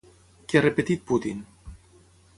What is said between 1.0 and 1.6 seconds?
Putin?